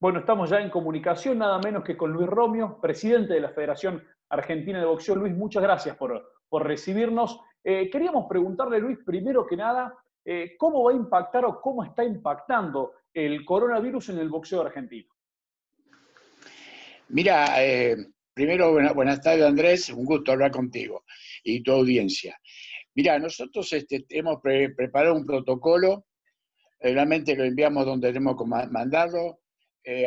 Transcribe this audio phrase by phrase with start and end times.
[0.00, 4.04] Bueno, estamos ya en comunicación, nada menos que con Luis Romio, presidente de la Federación
[4.28, 5.16] Argentina de Boxeo.
[5.16, 6.22] Luis, muchas gracias por,
[6.62, 7.40] recibirnos.
[7.64, 9.92] Eh, queríamos preguntarle, Luis, primero que nada,
[10.24, 15.12] eh, ¿cómo va a impactar o cómo está impactando el coronavirus en el boxeo argentino?
[17.08, 17.96] Mira, eh,
[18.32, 21.02] primero, buenas tardes Andrés, un gusto hablar contigo
[21.42, 22.38] y tu audiencia.
[22.94, 26.06] Mira, nosotros este, hemos preparado un protocolo,
[26.78, 29.40] realmente lo enviamos donde tenemos que mandarlo,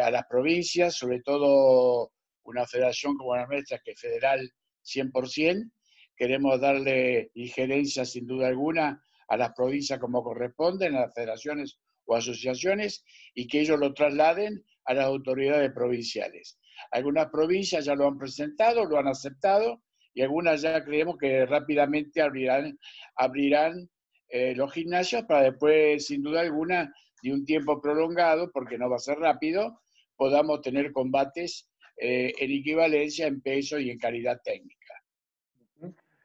[0.01, 2.11] a las provincias, sobre todo
[2.43, 4.51] una federación como la nuestra, que es federal
[4.83, 5.71] 100%,
[6.15, 12.15] queremos darle injerencia sin duda alguna a las provincias como corresponden, a las federaciones o
[12.15, 16.59] asociaciones, y que ellos lo trasladen a las autoridades provinciales.
[16.91, 19.81] Algunas provincias ya lo han presentado, lo han aceptado,
[20.13, 22.77] y algunas ya creemos que rápidamente abrirán,
[23.15, 23.89] abrirán
[24.27, 28.95] eh, los gimnasios para después, sin duda alguna, de un tiempo prolongado, porque no va
[28.95, 29.81] a ser rápido,
[30.15, 34.81] podamos tener combates eh, en equivalencia en peso y en calidad técnica.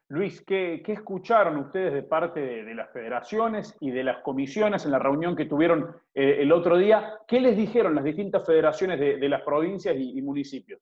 [0.09, 4.99] Luis, ¿qué, escucharon ustedes de parte de, las federaciones y de las comisiones en la
[4.99, 7.19] reunión que tuvieron eh, el otro día?
[7.27, 10.79] ¿Qué les dijeron las distintas federaciones de, las provincias y, municipios?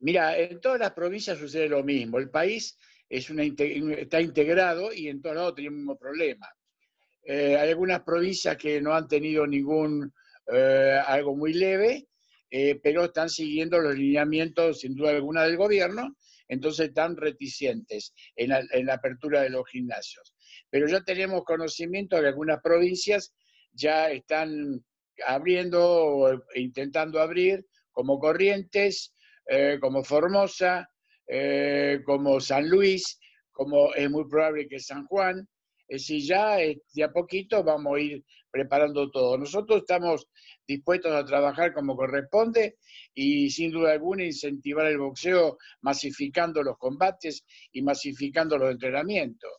[0.00, 2.18] Mira, en todas las provincias sucede lo mismo.
[2.18, 2.76] El país
[3.08, 6.48] es una, está integrado y en todos lados tenemos el mismo problema.
[7.24, 10.12] Eh, hay algunas provincias que no han tenido ningún,
[10.52, 12.06] eh, algo muy leve,
[12.82, 16.16] pero están siguiendo los lineamientos, sin duda alguna, del gobierno
[16.50, 18.50] entonces están reticentes en
[18.86, 20.34] la, apertura de los gimnasios.
[20.68, 23.32] Pero ya tenemos conocimiento de que algunas provincias
[23.72, 24.84] ya están
[25.26, 29.14] abriendo o intentando abrir, como Corrientes,
[29.46, 30.90] eh, como Formosa,
[31.28, 33.20] eh, como San Luis,
[33.52, 35.48] como es muy probable que San Juan.
[35.90, 39.36] Es decir, ya eh, de a poquito vamos a ir preparando todo.
[39.36, 40.28] Nosotros estamos
[40.64, 42.78] dispuestos a trabajar como corresponde
[43.12, 49.50] y sin duda alguna incentivar el boxeo masificando los combates y masificando los entrenamientos.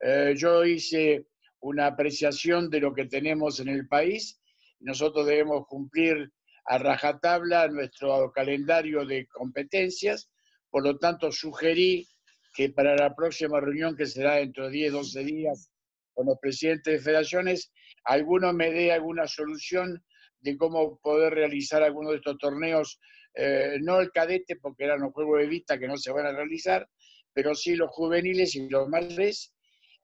[0.00, 1.24] Eh, yo hice
[1.60, 4.38] una apreciación de lo que tenemos en el país.
[4.80, 6.30] Nosotros debemos cumplir
[6.66, 10.28] a rajatabla nuestro calendario de competencias,
[10.68, 12.06] por lo tanto sugerí
[12.52, 15.70] que para la próxima reunión que será dentro de 10, 12 días
[16.18, 17.70] con los presidentes de federaciones,
[18.02, 20.02] alguno me dé alguna solución
[20.40, 22.98] de cómo poder realizar alguno de estos torneos,
[23.34, 26.32] eh, no el cadete, porque eran los juegos de vista que no se van a
[26.32, 26.88] realizar,
[27.32, 29.54] pero sí los juveniles y los mayores.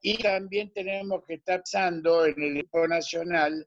[0.00, 3.66] Y también tenemos que estar pensando en el equipo nacional,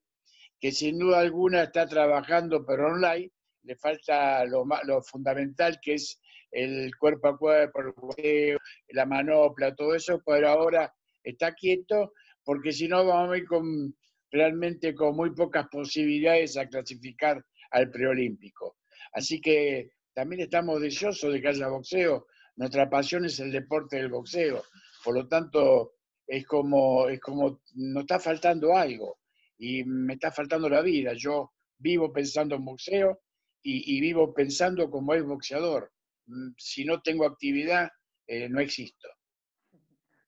[0.57, 3.29] que sin duda alguna está trabajando, pero online,
[3.63, 4.63] le falta lo,
[5.01, 6.17] fundamental que es
[6.51, 8.57] el cuerpo a cuerpo, el
[8.91, 10.93] la manopla, todo eso, pero ahora
[11.29, 12.13] está quieto,
[12.47, 13.93] porque si no vamos a ir con
[14.31, 18.77] realmente con muy pocas posibilidades a clasificar al preolímpico.
[19.11, 22.25] Así que también estamos deseosos de que haya boxeo.
[22.55, 24.63] Nuestra pasión es el deporte del boxeo.
[25.03, 29.19] Por lo tanto, es como, es como nos está faltando algo
[29.57, 31.11] y me está faltando la vida.
[31.17, 33.23] Yo vivo pensando en boxeo
[33.61, 35.91] y, vivo pensando como es boxeador.
[36.27, 37.89] Mm, si no tengo actividad,
[38.25, 39.09] eh, no existo.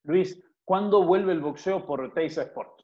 [0.03, 0.37] Luis,
[0.69, 2.83] ¿cuándo vuelve el boxeo por Teisa Sport?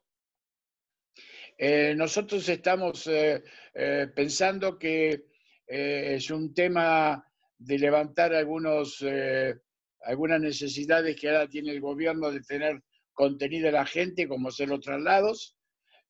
[1.55, 3.43] Eh, nosotros estamos eh,
[3.75, 5.27] eh, pensando que
[5.67, 7.23] es un tema
[7.59, 9.05] de levantar algunos,
[10.01, 12.81] algunas necesidades que ahora tiene el gobierno de tener
[13.13, 15.55] contenido a la gente, como ser los traslados,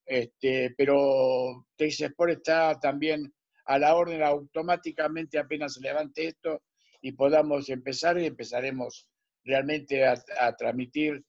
[0.05, 3.33] este, pero Sport está también
[3.65, 6.61] a la orden automáticamente apenas se levante esto
[7.01, 9.09] y podamos empezar y empezaremos
[9.45, 11.23] realmente a, transmitir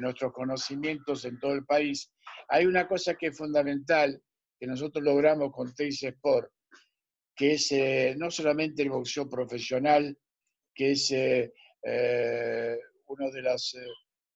[0.00, 2.10] nuestros conocimientos en todo el país
[2.48, 4.22] hay una cosa que es fundamental
[4.58, 6.50] que nosotros logramos con Teis Sport,
[7.34, 10.16] que es eh, no solamente el boxeo profesional,
[10.74, 11.52] que es eh,
[11.82, 13.76] eh, uno de los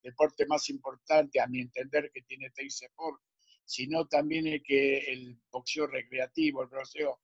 [0.03, 3.23] deportes más importantes, a mi entender, que tiene Teis Sport,
[3.65, 7.21] sino también el, que el boxeo recreativo, el boxeo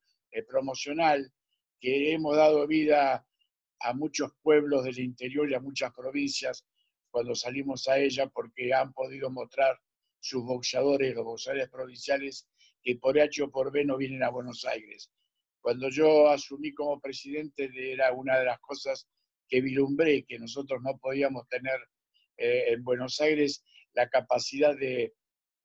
[0.48, 1.32] promocional,
[1.80, 3.26] que hemos dado vida
[3.80, 6.64] a muchos pueblos del interior y a muchas provincias
[7.16, 9.80] cuando salimos a ella porque han podido mostrar
[10.20, 12.46] sus boxeadores, los boxeadores provinciales,
[12.82, 15.10] que por H o por B no vienen a Buenos Aires.
[15.62, 19.08] Cuando yo asumí como presidente, era una de las cosas
[19.48, 21.78] que vilumbré, que nosotros no podíamos tener
[22.36, 23.64] eh, en Buenos Aires
[23.94, 25.14] la capacidad de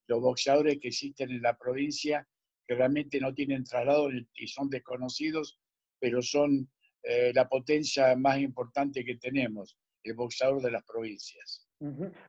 [0.08, 2.26] los boxeadores que existen en la provincia,
[2.66, 5.60] que realmente no tienen traslado y son desconocidos,
[6.00, 6.72] pero son
[7.04, 9.76] eh, la potencia más importante que tenemos,
[10.16, 11.68] boxeador de las provincias.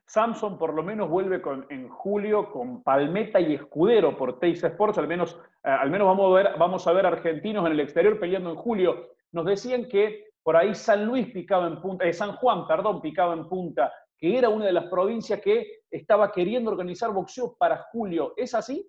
[0.07, 4.97] Samson por lo menos vuelve con, en julio con Palmeta y Escudero por Teis Sports,
[4.97, 8.19] al menos, eh, al menos vamos, a ver, vamos a ver argentinos en el exterior
[8.19, 9.15] peleando en julio.
[9.33, 13.35] Nos decían que por ahí San Luis picaba en punta, eh, San Juan, perdón, picaba
[13.35, 18.33] en punta, que era una de las provincias que estaba queriendo organizar boxeo para julio.
[18.37, 18.89] ¿Es así?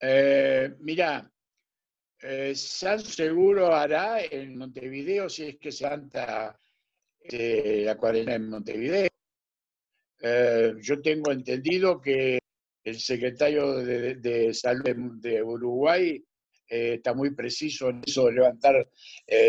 [0.00, 1.30] Eh, mira,
[2.20, 6.58] eh, San seguro hará en Montevideo si es que Santa
[7.30, 9.08] eh, la cuarentena en Montevideo.
[10.20, 12.38] Eh, yo tengo entendido que
[12.84, 16.24] el secretario de, Salud de, Uruguay
[16.68, 18.88] está muy preciso en eso de levantar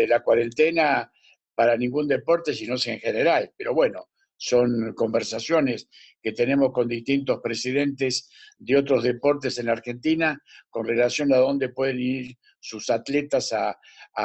[0.08, 1.10] la cuarentena
[1.54, 3.52] para ningún deporte, sino en general.
[3.56, 4.08] Pero bueno,
[4.38, 5.88] son conversaciones
[6.22, 10.40] que tenemos con distintos presidentes de otros deportes en Argentina
[10.70, 13.76] con relación a dónde pueden ir sus atletas a,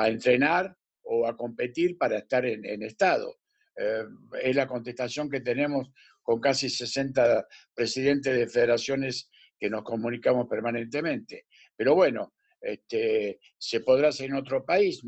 [0.08, 3.40] entrenar o a competir para estar en, estado.
[3.76, 4.04] Eh,
[4.42, 5.90] es la contestación que tenemos
[6.22, 11.46] con casi 60 presidentes de federaciones que nos comunicamos permanentemente.
[11.76, 15.02] Pero bueno, este, se podrá hacer en otro país.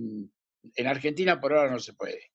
[0.75, 2.31] En Argentina por ahora no se puede.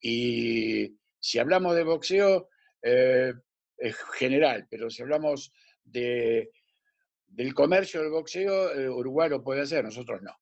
[0.00, 2.48] Y si hablamos de boxeo,
[2.82, 3.32] eh,
[3.76, 5.52] es general, pero si hablamos
[5.84, 6.50] de,
[7.26, 10.36] del comercio del boxeo, eh, Uruguay lo puede hacer, nosotros no.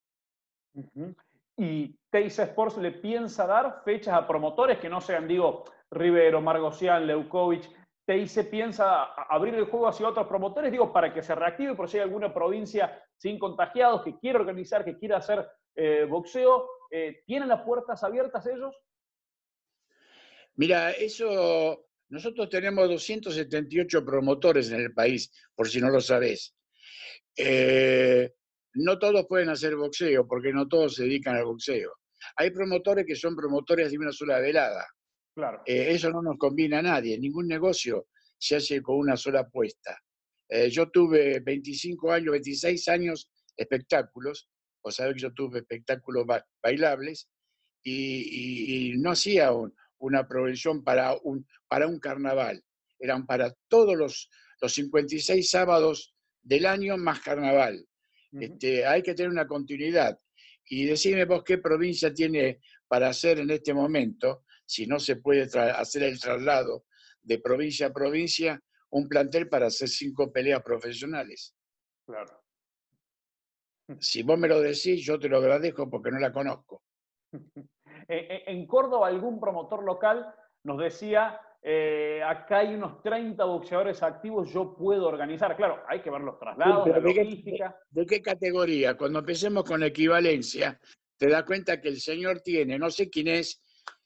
[1.57, 7.07] ¿Y Teis Sports le piensa dar fechas a promotores que no sean, digo, Rivero, Margocián,
[7.07, 7.67] Leukovic?
[8.05, 11.97] ¿Teis piensa abrir el juego hacia otros promotores, digo, para que se reactive por si
[11.97, 15.45] hay alguna provincia sin contagiados que quiera organizar, que quiera hacer
[15.75, 16.69] eh, boxeo?
[17.25, 18.73] ¿Tienen las puertas abiertas ellos?
[20.55, 26.55] Mira, eso, nosotros tenemos 278 promotores en el país, por si no lo sabés.
[27.35, 28.33] Eh,
[28.77, 31.93] no todos pueden hacer boxeo, porque no todos se dedican al boxeo.
[32.35, 34.85] Hay promotores que son promotores de una sola velada.
[35.35, 35.61] Claro.
[35.65, 37.19] Eh, eso no nos conviene a nadie.
[37.19, 38.07] Ningún negocio
[38.37, 39.97] se hace con una sola apuesta.
[40.49, 44.49] Eh, yo tuve 25 años, 26 años espectáculos,
[44.81, 46.25] o sabés que yo tuve espectáculos
[46.61, 47.29] bailables,
[47.83, 52.63] y, y no hacía un, una progresión para un, para un carnaval.
[52.99, 54.29] Eran para todos los,
[54.61, 57.85] los 56 sábados del año más carnaval.
[58.31, 60.19] Este, hay que tener una continuidad.
[60.69, 65.43] Y decime vos qué provincia tiene para hacer en este momento, si no se puede
[65.43, 66.85] hacer el traslado
[67.21, 71.55] de provincia a provincia, un plantel para hacer cinco peleas profesionales.
[72.05, 72.43] Claro.
[74.01, 76.83] Si vos me lo decís, yo te lo agradezco porque no la conozco.
[78.09, 80.33] En Córdoba, algún promotor local
[80.63, 85.55] nos decía, eh, acá hay unos 30 boxeadores activos, yo puedo organizar.
[85.55, 87.77] Claro, hay que ver los traslados, la logística.
[87.89, 88.95] ¿de, qué categoría?
[88.95, 90.79] Cuando empecemos con equivalencia,
[91.17, 93.61] te das cuenta que el señor tiene, no sé quién es,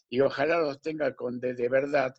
[0.09, 2.13] y ojalá los tenga con de, verdad,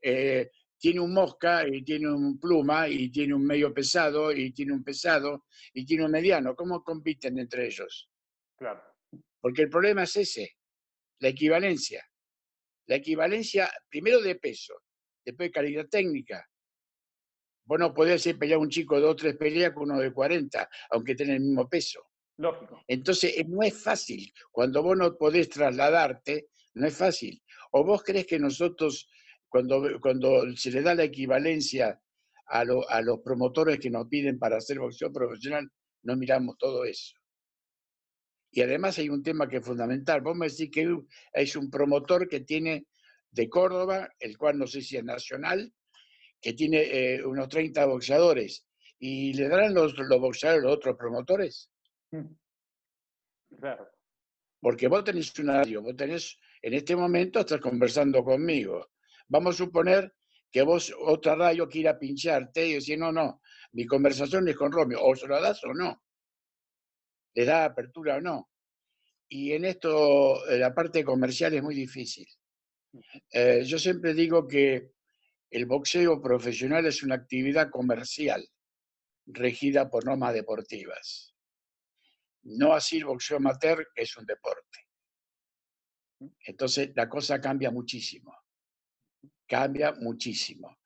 [0.00, 4.84] tiene un mosca y tiene un pluma y tiene un medio pesado y tiene un
[4.84, 6.54] pesado y tiene un mediano.
[6.54, 8.08] ¿Cómo compiten entre ellos?
[8.56, 8.82] Claro.
[9.40, 10.58] Porque el problema es ese
[11.20, 12.04] la equivalencia.
[12.88, 14.74] La equivalencia, primero de peso,
[15.24, 16.44] después de calidad técnica.
[17.66, 20.10] Vos no podés hacer pelear un chico de dos o tres peleas con uno de
[20.10, 22.00] 40, aunque tenga el mismo peso.
[22.38, 22.82] Lógico.
[22.88, 24.32] Entonces, eh, no es fácil.
[24.50, 27.42] Cuando vos no podés trasladarte, no es fácil.
[27.72, 29.10] ¿O vos crees que nosotros,
[29.48, 32.00] cuando, cuando se le da la equivalencia
[32.46, 35.70] a, a los promotores que nos piden para hacer boxeo profesional,
[36.04, 37.14] no miramos todo eso?
[38.50, 40.20] Y además hay un tema que es fundamental.
[40.20, 40.96] Vos me decís que
[41.32, 42.86] es un promotor que tiene
[43.30, 45.72] de Córdoba, el cual no sé si es nacional,
[46.40, 48.66] que tiene eh, unos 30 boxeadores.
[48.98, 51.70] ¿Y le darán los, los boxeadores a los otros promotores?
[52.10, 52.34] Mm.
[53.60, 53.88] Claro.
[54.60, 58.90] Porque vos tenés una radio, vos tenés, en este momento estás conversando conmigo.
[59.28, 60.14] Vamos a suponer
[60.50, 63.40] que vos, otra radio, quiera pincharte y decir, no, no,
[63.72, 66.02] mi conversación es con Romeo, o se lo das o no
[67.38, 68.50] le da apertura o no.
[69.28, 72.26] Y en esto eh, la parte comercial es muy difícil.
[73.30, 74.90] Eh, yo siempre digo que
[75.48, 78.44] el boxeo profesional es una actividad comercial
[79.26, 81.32] regida por normas deportivas.
[82.42, 84.78] No así el boxeo amateur, que es un deporte.
[86.40, 88.36] Entonces la cosa cambia muchísimo.
[89.46, 90.76] Cambia muchísimo.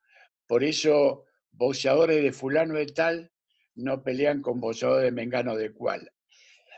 [0.45, 3.31] Por eso boxeadores de fulano de tal
[3.73, 6.07] no pelean con boxeadores de mengano de cual.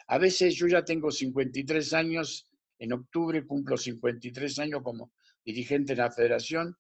[0.08, 2.48] A veces yo ya tengo 53 años,
[2.78, 6.76] en octubre cumplo 53 años como dirigente de la federación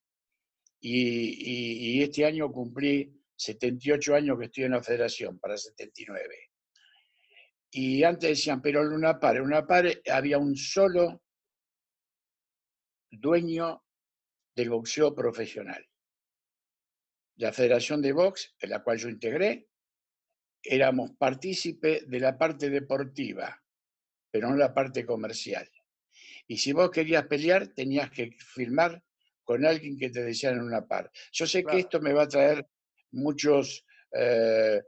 [0.79, 6.51] y, este año cumplí 78 años que estoy en la federación, para 79.
[7.71, 11.23] Y antes decían, pero en una par, en una par había un solo
[13.09, 13.83] dueño
[14.55, 15.85] del boxeo profesional.
[17.37, 19.67] La Federación de Box, en la cual yo integré,
[20.65, 23.61] éramos partícipe de la parte deportiva,
[24.31, 25.69] pero no la parte comercial.
[26.47, 29.03] Y si vos querías pelear, tenías que firmar
[29.43, 31.11] con alguien que te en una par.
[31.31, 32.67] Yo sé que esto me va a traer
[33.11, 34.81] muchos, eh,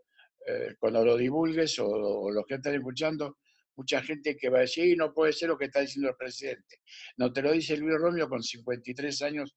[0.47, 3.37] eh, cuando lo divulgues o, los que están escuchando,
[3.75, 6.81] mucha gente que va a decir, no puede ser lo que está diciendo el presidente.
[7.17, 9.55] No, te lo dice Luis Romeo con 53 años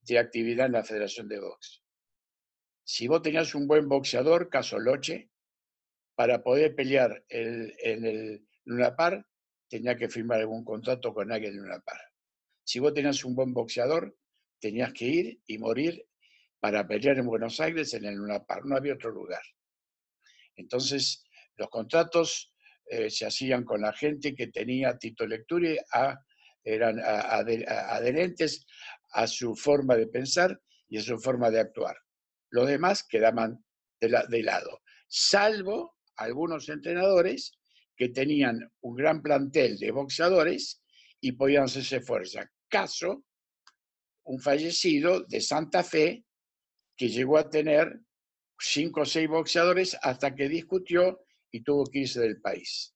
[0.00, 1.82] de actividad en la Federación de Box.
[2.84, 5.30] Si vos tenías un buen boxeador, caso Loche,
[6.16, 9.24] para poder pelear en el Luna Par,
[9.68, 12.00] tenía que firmar algún contrato con alguien en Luna Par.
[12.64, 14.16] Si vos tenías un buen boxeador,
[14.58, 16.04] tenías que ir y morir
[16.58, 18.64] para pelear en Buenos Aires en el Luna Par.
[18.64, 19.42] No había otro lugar.
[20.56, 21.24] Entonces,
[21.56, 22.52] los contratos
[22.86, 26.18] eh, se hacían con la gente que tenía Tito Lecture, a,
[26.64, 28.66] eran adherentes
[29.10, 31.96] a su forma de pensar y a su forma de actuar.
[32.50, 33.64] Los demás quedaban
[34.00, 37.52] de, lado, salvo algunos entrenadores
[37.96, 40.82] que tenían un gran plantel de boxeadores
[41.20, 42.50] y podían hacerse fuerza.
[42.68, 43.24] Caso,
[44.24, 46.24] un fallecido de Santa Fe
[46.96, 48.00] que llegó a tener
[48.58, 51.20] cinco o seis boxeadores hasta que discutió
[51.50, 52.94] y tuvo que irse del país.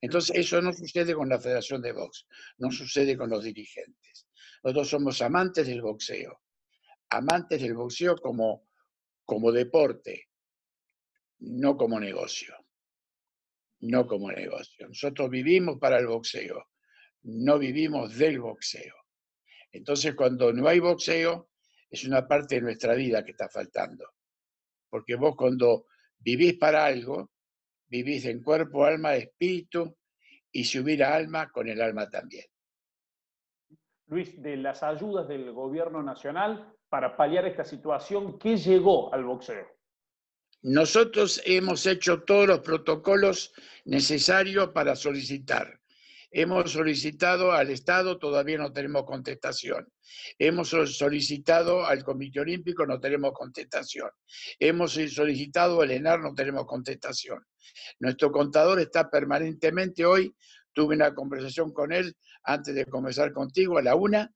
[0.00, 2.26] Entonces, eso no sucede con la Federación de Box,
[2.58, 4.26] no sucede con los dirigentes.
[4.62, 6.42] Nosotros somos amantes del boxeo,
[7.10, 8.68] amantes del boxeo como,
[9.24, 10.28] como deporte,
[11.46, 12.54] no como negocio.
[13.80, 14.88] No como negocio.
[14.88, 16.68] Nosotros vivimos para el boxeo,
[17.22, 18.94] no vivimos del boxeo.
[19.72, 21.50] Entonces, cuando no hay boxeo,
[21.90, 24.06] es una parte de nuestra vida que está faltando.
[24.88, 25.86] Porque vos cuando
[26.18, 27.30] vivís para algo,
[27.86, 29.96] vivís en cuerpo, alma, espíritu,
[30.50, 32.46] y si hubiera alma, con el alma también.
[34.06, 39.66] Luis, de las ayudas del gobierno nacional para paliar esta situación, ¿qué llegó al boxeo?
[40.64, 43.52] Nosotros hemos hecho todos los protocolos
[43.84, 45.78] necesarios para solicitar.
[46.30, 49.86] Hemos solicitado al Estado, todavía no tenemos contestación.
[50.38, 54.08] Hemos solicitado al Comité Olímpico, no tenemos contestación.
[54.58, 57.44] Hemos solicitado al ENAR, no tenemos contestación.
[57.98, 60.34] Nuestro contador está permanentemente hoy,
[60.72, 64.32] tuve una conversación con él antes de comenzar contigo a la una,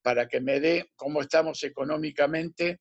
[0.00, 2.80] para que me dé cómo estamos económicamente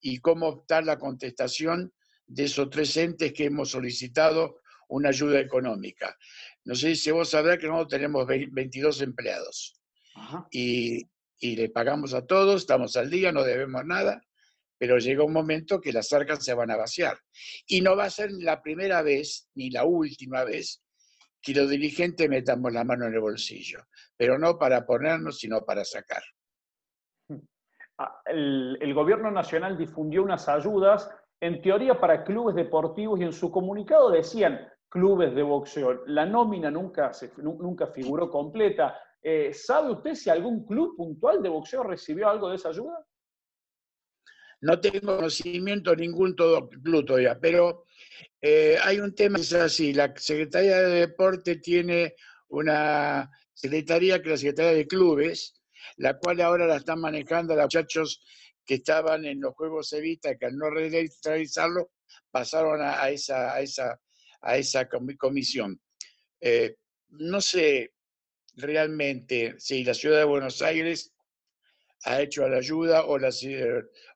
[0.00, 1.92] y cómo está la contestación
[2.26, 6.16] de esos tres entes que hemos solicitado una ayuda económica.
[6.64, 9.80] No sé si vos sabrás que nosotros tenemos 22 empleados
[10.50, 14.22] y, y, le pagamos a todos, estamos al día, no debemos nada,
[14.78, 17.18] pero llega un momento que las arcas se van a vaciar.
[17.66, 20.82] Y no va a ser la primera vez ni la última vez
[21.44, 25.84] que los dirigentes metamos la mano en el bolsillo, pero no para ponernos, sino para
[25.84, 26.22] sacar.
[27.98, 31.08] Ah, el, el gobierno nacional difundió unas ayudas
[31.44, 36.06] en teoría para clubes deportivos y en su comunicado decían clubes de boxeo.
[36.06, 38.98] La nómina nunca, nunca figuró completa.
[39.22, 43.04] Eh, ¿Sabe usted si algún club puntual de boxeo recibió algo de esa ayuda?
[44.62, 47.84] No tengo conocimiento ningún todo club todavía, pero
[48.40, 49.92] eh, hay un tema es así.
[49.92, 52.14] La Secretaría de Deporte tiene
[52.48, 55.60] una secretaría que es la Secretaría de Clubes,
[55.98, 58.24] la cual ahora la están manejando los muchachos
[58.64, 61.90] que estaban en los Juegos Evita, que al no realizarlo,
[62.30, 64.00] pasaron a, esa, a, esa,
[64.40, 65.80] a esa comisión.
[66.40, 66.76] Eh,
[67.08, 67.92] no sé
[68.56, 71.14] realmente si la ciudad de Buenos Aires
[72.04, 73.30] ha hecho la ayuda o la,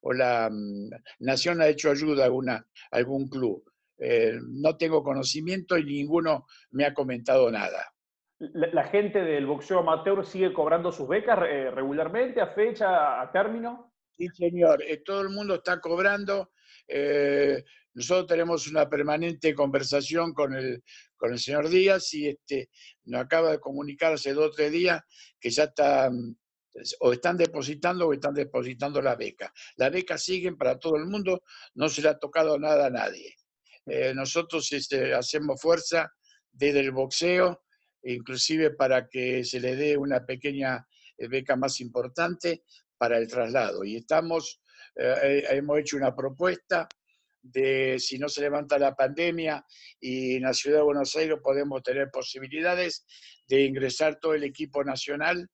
[0.03, 0.91] o la mm,
[1.21, 3.65] nación ha hecho ayuda a alguna, algún club.
[3.99, 7.93] Eh, no tengo conocimiento y ninguno me ha comentado nada.
[8.39, 13.93] ¿La, gente del boxeo amateur sigue cobrando sus becas eh, regularmente, a fecha, a término?
[14.19, 16.51] Sí, señor, eh, todo el mundo está cobrando.
[16.89, 17.63] Eh,
[17.95, 20.83] nosotros tenemos una permanente conversación con el,
[21.17, 22.69] con el señor Díaz y este,
[23.05, 25.01] nos acaba de comunicar hace dos o tres días
[25.39, 26.37] que ya están,
[26.99, 29.53] o están depositando o están depositando la beca.
[29.77, 31.45] Las becas siguen para todo el mundo,
[31.75, 33.37] no se le ha tocado nada a nadie.
[33.87, 36.13] Eh, nosotros este, hacemos fuerza
[36.51, 37.63] desde el boxeo,
[38.03, 40.85] inclusive para que se le dé una pequeña
[41.19, 42.65] beca más importante,
[42.99, 43.85] para el traslado.
[43.85, 44.61] Y estamos,
[44.97, 46.89] eh, eh, hemos hecho una propuesta
[47.41, 49.65] de si no se levanta la pandemia
[50.01, 53.07] y en la ciudad de Buenos Aires podemos tener posibilidades
[53.47, 55.49] de ingresar todo el equipo nacional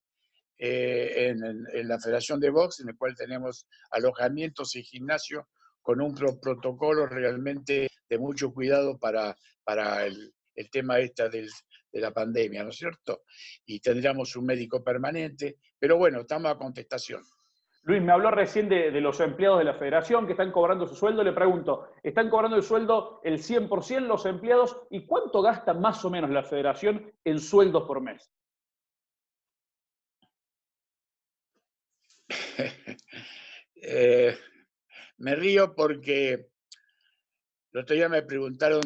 [0.59, 1.35] eh,
[1.73, 5.49] en, la Federación de Box, en el cual tenemos alojamientos y gimnasio
[5.83, 11.51] con un protocolo realmente de mucho cuidado para, para el, el tema esta del,
[11.95, 13.23] de la pandemia, ¿no es cierto?
[13.65, 17.23] Y tendríamos un médico permanente, pero bueno, estamos a contestación.
[17.85, 21.23] Luis, me habló recién de, los empleados de la federación que están cobrando su sueldo.
[21.23, 24.87] Le pregunto, ¿están cobrando el sueldo el 100% los empleados?
[24.91, 28.31] ¿Y cuánto gasta más o menos la federación en sueldos por mes?
[33.87, 34.35] Eh,
[35.19, 36.49] me río porque
[37.71, 38.81] el otro día me preguntaron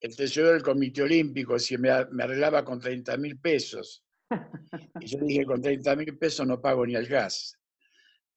[0.00, 4.04] el tesorero del Comité Olímpico si me, arreglaba con 30 mil pesos.
[5.00, 7.58] Y yo dije, con 30 mil pesos no pago ni el gas.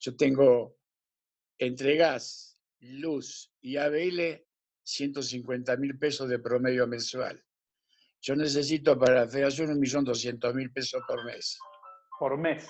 [0.02, 0.80] Yo tengo
[1.60, 4.44] entre gas, luz y ABL
[4.84, 7.42] 150 mil pesos de promedio mensual.
[8.20, 11.60] Yo necesito para la federación 1.200.000 pesos por mes.
[12.20, 12.68] Por mes.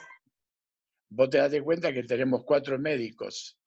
[1.09, 3.57] Vos te das cuenta que tenemos cuatro médicos.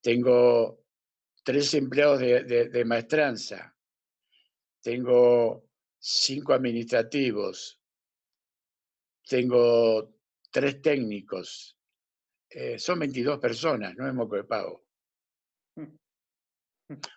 [0.00, 0.84] Tengo
[1.44, 3.74] tres empleados de maestranza.
[4.80, 5.68] Tengo
[5.98, 7.78] cinco administrativos.
[9.28, 10.14] Tengo
[10.50, 11.78] tres técnicos.
[12.54, 14.84] Eh, son 22 personas, no es moco de pago.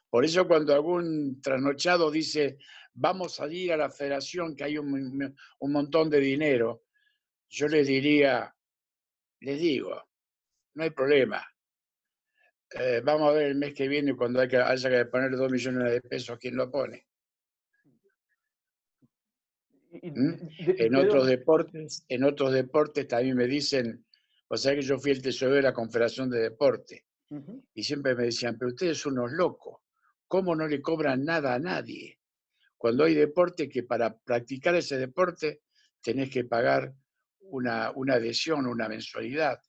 [0.10, 2.58] Por eso cuando algún trasnochado dice,
[2.94, 6.84] vamos a ir a la federación que hay un, montón de dinero,
[7.50, 8.56] yo les diría,
[9.42, 10.02] les digo,
[10.76, 11.46] no hay problema.
[12.72, 15.52] Eh, vamos a ver el mes que viene cuando hay que, haya que poner dos
[15.52, 17.06] millones de pesos, ¿quién lo pone?
[20.02, 20.34] ¿Mm?
[20.60, 24.06] en otros deportes, en otros deportes también me dicen,
[24.48, 27.06] o sea que yo fui el tesorero de la Confederación de Deporte.
[27.74, 29.82] Y siempre me decían, pero ustedes son unos locos.
[30.28, 32.20] ¿Cómo no le cobran nada a nadie?
[32.78, 35.64] Cuando hay deporte que para practicar ese deporte
[36.02, 36.94] tenés que pagar
[37.40, 39.60] una, una adhesión, una mensualidad,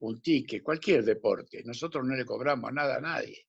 [0.00, 1.62] un ticket, cualquier deporte.
[1.64, 3.46] Nosotros no le cobramos nada a nadie.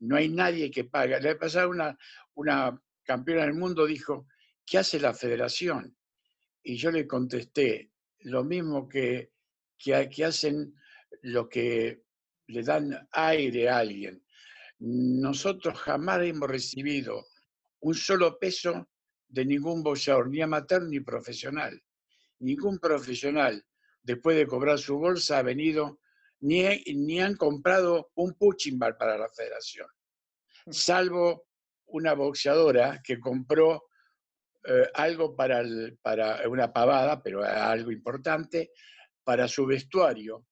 [0.00, 1.20] No hay nadie que pague.
[1.20, 1.96] Le pasado una,
[2.34, 4.26] una campeona del mundo dijo,
[4.66, 5.96] ¿qué hace la federación?
[6.62, 9.31] Y yo le contesté, lo mismo que
[9.82, 10.74] que, hacen
[11.22, 12.02] lo que
[12.46, 14.24] le dan aire a alguien.
[14.78, 17.26] Nosotros jamás hemos recibido
[17.80, 18.88] un solo peso
[19.28, 21.80] de ningún boxeador, ni amateur ni profesional.
[22.40, 23.64] Ningún profesional,
[24.02, 26.00] después de cobrar su bolsa, ha venido,
[26.40, 26.62] ni,
[26.94, 29.86] ni han comprado un punching bar para la federación.
[30.70, 31.46] Salvo
[31.86, 33.84] una boxeadora que compró
[34.64, 35.62] eh, algo para,
[36.02, 38.70] para una pavada, pero algo importante,
[39.24, 40.46] para su vestuario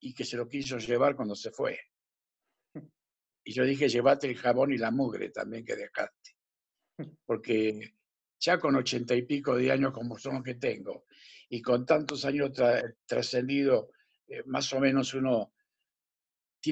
[0.00, 1.78] y que se lo quiso llevar cuando se fue.
[3.44, 6.36] Y yo dije, llévate el jabón y la mugre también que dejaste.
[7.24, 7.94] Porque
[8.40, 11.06] ya con ochenta y pico de años como son los que tengo,
[11.48, 12.50] y con tantos años
[13.06, 13.90] trascendido,
[14.26, 15.54] eh, más o menos uno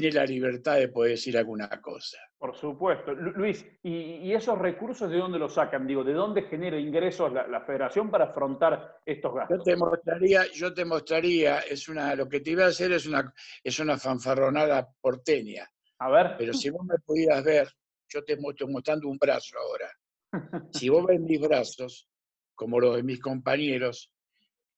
[0.00, 2.18] tiene la libertad de poder decir alguna cosa.
[2.36, 3.14] Por supuesto.
[3.14, 5.86] Luis, ¿y, esos recursos de dónde los sacan?
[5.86, 9.58] Digo, ¿de dónde genera ingresos la, federación para afrontar estos gastos?
[9.58, 13.06] Yo te mostraría, yo te mostraría, es una, lo que te iba a hacer es
[13.06, 15.70] una, es una fanfarronada porteña.
[16.00, 16.34] A ver.
[16.38, 17.68] Pero si vos me pudieras ver,
[18.08, 19.88] yo te estoy mostrando un brazo ahora.
[20.72, 22.08] Si vos ves mis brazos,
[22.56, 24.12] como los de mis compañeros,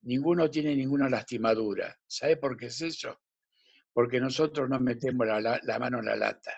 [0.02, 1.96] ninguno tiene ninguna lastimadura.
[2.06, 3.18] ¿Sabe por qué es eso?
[3.96, 6.52] Porque nosotros no metemos la, mano en la lata.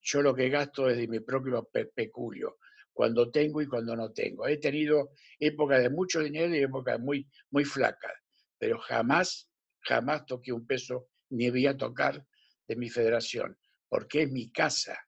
[0.00, 2.56] Yo lo que gasto es de mi propio peculio,
[2.90, 4.48] cuando tengo y cuando no tengo.
[4.48, 8.14] He tenido épocas de mucho dinero y épocas muy, muy flacas,
[8.56, 12.24] pero jamás, jamás toqué un peso ni voy a tocar
[12.66, 13.58] de mi federación,
[13.90, 14.98] porque es mi casa.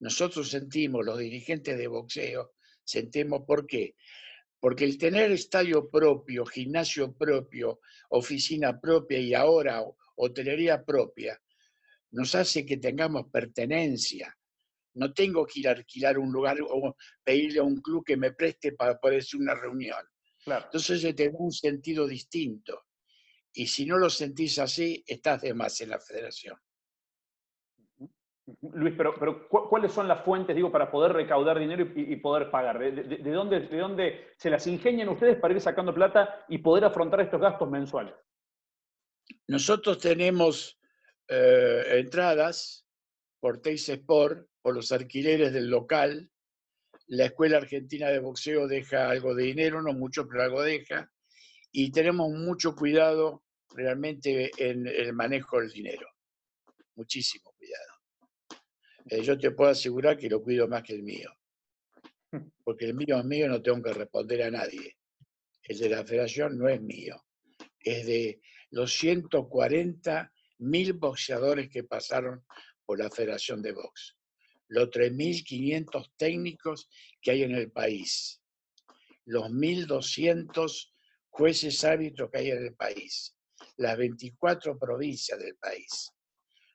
[0.00, 3.94] Nosotros sentimos, los dirigentes de boxeo, sentimos por qué.
[4.60, 9.82] Porque el tener estadio propio, gimnasio propio, oficina propia y ahora
[10.16, 11.40] hotelería propia,
[12.12, 14.36] nos hace que tengamos pertenencia.
[14.94, 18.32] No tengo que ir a alquilar un lugar o pedirle a un club que me
[18.32, 20.02] preste para poder hacer una reunión.
[20.46, 22.86] Entonces se te da un sentido distinto.
[23.52, 26.56] Y si no lo sentís así, estás de más en la federación.
[28.74, 32.78] Luis, pero, ¿cuáles son las fuentes, digo, para poder recaudar dinero y, poder pagar?
[32.78, 37.20] ¿De, dónde, ¿De dónde se las ingenian ustedes para ir sacando plata y poder afrontar
[37.20, 38.14] estos gastos mensuales?
[39.48, 40.78] Nosotros tenemos
[41.28, 42.86] eh, entradas
[43.40, 46.30] por Teis Sport, por los alquileres del local.
[47.08, 51.10] La Escuela Argentina de Boxeo deja algo de dinero, no mucho, pero algo deja.
[51.72, 56.08] Y tenemos mucho cuidado realmente en el manejo del dinero.
[56.94, 57.95] Muchísimo cuidado.
[59.08, 61.30] Eh, yo te puedo asegurar que lo cuido más que el mío.
[62.64, 64.96] Porque el mío es mío, no tengo que responder a nadie.
[65.62, 67.24] El de la federación no es mío.
[67.78, 68.40] Es de
[68.70, 72.44] los 140 mil boxeadores que pasaron
[72.84, 74.16] por la Federación de Box.
[74.68, 76.88] Los 3.500 técnicos
[77.20, 78.40] que hay en el país.
[79.24, 80.92] Los 1.200
[81.28, 83.36] jueces árbitros que hay en el país,
[83.76, 86.10] las 24 provincias del país.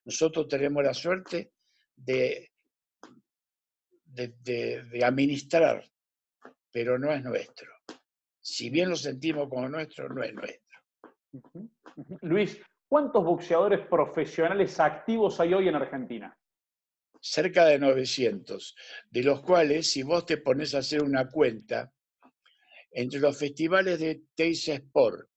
[0.06, 1.54] Nosotros tenemos la suerte
[2.06, 2.52] de,
[4.06, 5.84] de, administrar,
[6.72, 7.72] pero no es nuestro.
[8.40, 10.80] Si bien lo sentimos como nuestro, no es nuestro.
[12.22, 16.38] Luis, ¿cuántos boxeadores profesionales activos hay hoy en Argentina?
[17.20, 18.76] Cerca de 900,
[19.10, 21.94] de los cuales, si vos te pones a hacer una cuenta,
[22.92, 25.30] entre los festivales de Teis Sport,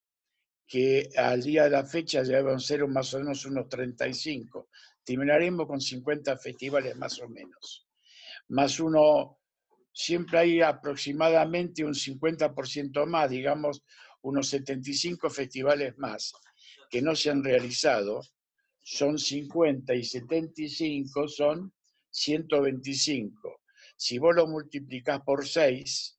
[0.66, 4.68] que al día de la fecha deben ser más o menos unos 35,
[5.04, 7.86] terminaremos con 50 festivales más o menos.
[8.48, 9.38] Más uno,
[9.92, 13.82] siempre hay aproximadamente un 50% más, digamos
[14.24, 16.32] unos 75 festivales más
[16.90, 18.22] que no se han realizado,
[18.80, 21.72] son 50 y 75 son
[22.10, 23.60] 125.
[23.96, 26.18] Si vos lo multiplicás por 6,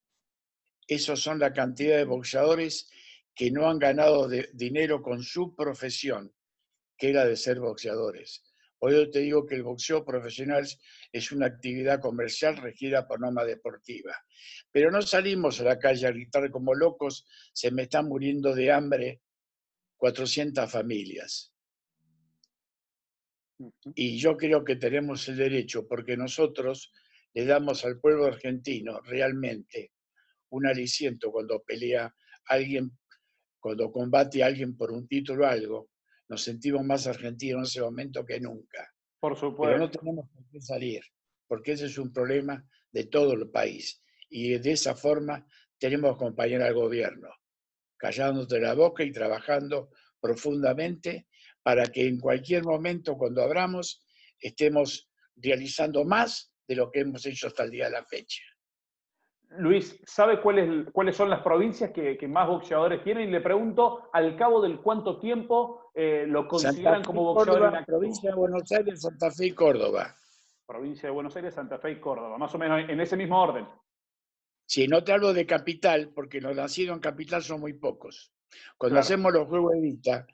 [0.88, 2.90] esos son la cantidad de boxeadores
[3.34, 6.32] que no han ganado dinero con su profesión,
[6.98, 8.44] que era de ser boxeadores.
[8.80, 10.68] Hoy yo te digo que el boxeo profesional
[11.12, 14.16] es una actividad comercial regida por norma deportiva.
[14.72, 18.72] Pero no salimos a la calle a gritar como locos, se me están muriendo de
[18.72, 19.22] hambre
[19.98, 21.54] 400 familias.
[23.96, 26.92] Y yo creo que tenemos el derecho, porque nosotros
[27.34, 29.94] le damos al pueblo argentino realmente
[30.50, 32.14] un aliciento cuando pelea
[32.48, 32.98] alguien,
[33.60, 35.90] cuando combate a alguien por un título o algo,
[36.28, 38.92] nos sentimos más argentinos en ese momento que nunca.
[39.20, 39.64] Por supuesto.
[39.64, 41.02] Pero no tenemos por qué salir,
[41.48, 44.04] porque ese es un problema de todo el país.
[44.30, 45.46] Y de esa forma
[45.78, 47.30] tenemos que acompañar al gobierno,
[47.98, 51.28] callándote la boca y trabajando profundamente
[51.62, 54.06] para que en cualquier momento, cuando abramos,
[54.40, 58.42] estemos realizando más de lo que hemos hecho hasta el día de la fecha.
[59.58, 63.30] Luis, ¿sabe cuáles son las provincias que, más boxeadores tienen?
[63.30, 68.30] Y le pregunto, ¿al cabo del cuánto tiempo eh, lo consideran como boxeador en Provincia
[68.30, 70.14] de Buenos Aires, Santa Fe y Córdoba.
[70.68, 73.66] Provincia de Buenos Aires, Santa Fe y Córdoba, más o menos en ese mismo orden.
[74.66, 78.34] Sí, no te hablo de capital, porque los nacidos en capital son muy pocos.
[78.78, 80.28] Cuando hacemos los juegos de vista,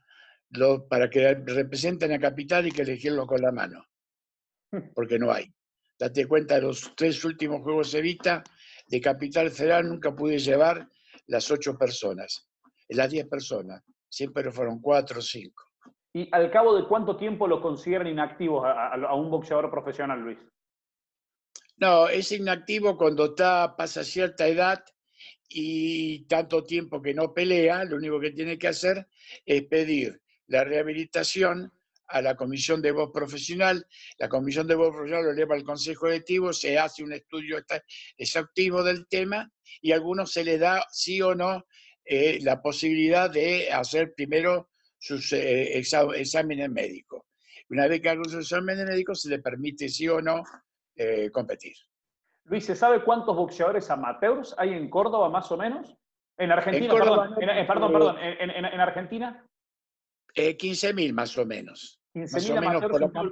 [0.89, 3.85] para que representen a capital hay que elegirlo con la mano,
[4.95, 5.53] porque no hay.
[5.99, 8.43] Date cuenta, de los tres últimos juegos de vista
[8.87, 10.89] de Capital Federal nunca pude llevar
[11.27, 12.49] las ocho personas,
[12.89, 15.63] las diez personas, siempre fueron cuatro o cinco.
[16.13, 20.37] ¿Y al cabo de cuánto tiempo lo consideran inactivo a, un boxeador profesional, Luis?
[21.77, 24.83] No, es inactivo cuando está, pasa cierta edad
[25.47, 29.07] y tanto tiempo que no pelea, lo único que tiene que hacer
[29.45, 31.71] es pedir la rehabilitación
[32.07, 33.87] a la comisión de voz profesional,
[34.19, 37.57] la comisión de voz profesional lo lleva al consejo directivo, se hace un estudio
[38.17, 39.49] exhaustivo del tema
[39.81, 41.65] y a algunos se le da sí o no
[42.05, 47.23] eh, la posibilidad de hacer primero sus eh, exámenes médicos.
[47.69, 50.43] Una vez que hagan sus exámenes médicos se le permite sí o no
[50.95, 51.73] eh, competir.
[52.45, 55.95] Luis, ¿se sabe cuántos boxeadores amateurs hay en Córdoba más o menos?
[56.37, 57.35] En Argentina, perdón,
[57.67, 59.45] perdón, perdón, en, Argentina.
[60.35, 63.31] 15.000 más o menos más o menos por la,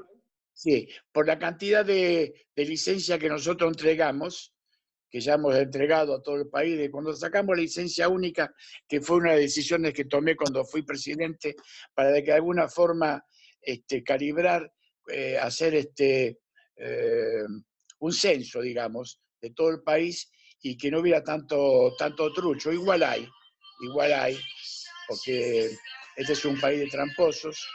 [0.54, 4.54] sí, por la cantidad de, de licencia que nosotros entregamos,
[5.10, 8.54] que ya hemos entregado a todo el país, de cuando sacamos la licencia única,
[8.88, 11.56] que fue una de las decisiones que tomé cuando fui presidente,
[11.94, 13.24] para de que de alguna forma
[13.62, 14.72] este, calibrar,
[15.08, 16.40] eh, hacer este,
[16.76, 17.44] eh,
[18.00, 22.72] un censo, digamos, de todo el país y que no hubiera tanto, tanto trucho.
[22.72, 23.28] Igual hay,
[23.82, 24.38] igual hay,
[25.08, 25.72] porque
[26.16, 27.68] este es un país de tramposos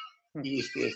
[0.43, 0.93] y este,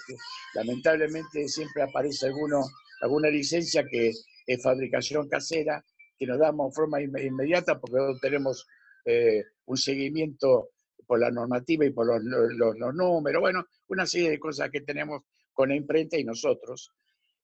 [0.54, 2.62] lamentablemente siempre aparece alguno,
[3.00, 4.12] alguna licencia que
[4.46, 5.84] es fabricación casera,
[6.18, 8.66] que nos damos forma inmediata porque no tenemos
[9.04, 10.70] eh, un seguimiento
[11.06, 15.22] por la normativa y por los, los, números, bueno, una serie de cosas que tenemos
[15.52, 16.92] con la imprenta y nosotros,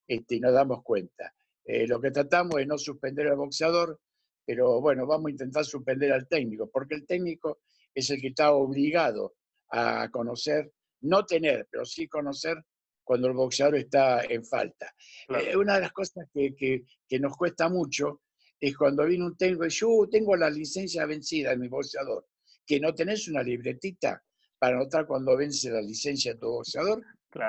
[0.06, 1.32] este, y nos damos cuenta.
[1.64, 3.98] Eh, lo que tratamos es no suspender al boxeador,
[4.44, 7.60] pero bueno, vamos a intentar suspender al técnico, porque el técnico
[7.94, 9.37] es el que está obligado
[9.70, 12.56] a conocer no tener, pero sí conocer
[13.02, 14.92] cuando el boxeador está en falta.
[15.28, 16.84] Eh, una de las cosas que,
[17.20, 18.22] nos cuesta mucho
[18.68, 22.27] es cuando viene un técnico y yo uh, tengo la licencia vencida de mi boxeador,
[22.64, 24.24] que no tenés una libretita
[24.59, 27.05] para anotar cuando vence la licencia de tu boxeador,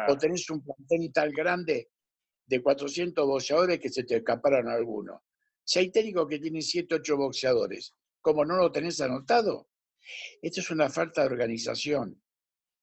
[0.09, 1.89] o tenés un plantel tal grande
[2.45, 5.21] de 400 boxeadores que se te escaparon algunos.
[5.63, 9.69] Si hay técnicos que tienen 7, 8 boxeadores, ¿cómo no lo tenés anotado?
[10.41, 12.21] Esto es una falta de organización.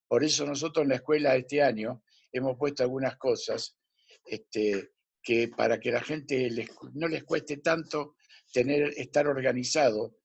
[0.09, 3.77] Por eso nosotros en la escuela este año hemos puesto algunas cosas
[4.25, 4.93] este,
[5.23, 6.51] que para que la gente
[6.95, 8.17] no les cueste tanto
[8.53, 10.17] tener, estar organizado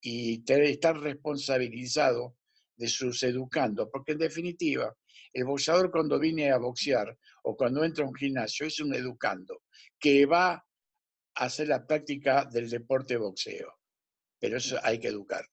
[0.00, 2.36] y estar responsabilizado
[2.76, 4.94] de sus educandos, porque en definitiva,
[5.32, 9.62] el boxeador cuando viene a boxear o cuando entra a un gimnasio es un educando
[9.98, 10.64] que va a
[11.44, 13.72] hacer la práctica del deporte boxeo,
[14.38, 15.50] pero eso hay que educarlo.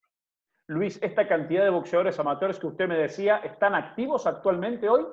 [0.68, 5.06] Luis, ¿esta cantidad de boxeadores amateurs que usted me decía están activos actualmente hoy?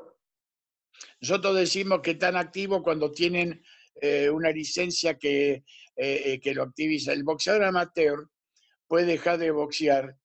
[1.20, 3.62] Nosotros decimos que están activos cuando tienen
[4.01, 5.65] eh, una licencia que, eh,
[5.97, 7.13] eh, que lo activiza.
[7.13, 8.29] El boxeador amateur
[8.87, 10.17] puede dejar de boxear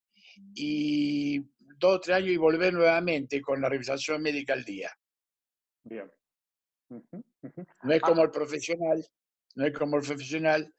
[0.55, 1.39] y
[1.77, 4.91] dos o tres años y volver nuevamente con la revisación médica al día.
[5.83, 6.09] Bien.
[6.89, 8.07] No es ah.
[8.07, 9.05] como el profesional,
[9.55, 10.73] no es como el profesional